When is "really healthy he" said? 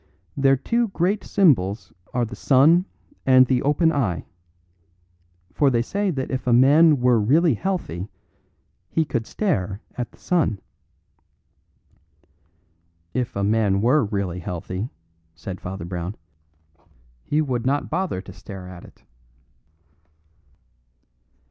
7.21-9.05